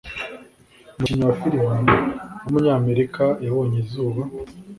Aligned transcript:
umukinnyi 0.95 1.23
wa 1.29 1.35
film 1.39 1.73
w’umunyamerika 2.43 3.23
yabonye 3.45 3.77
izuba 3.83 4.21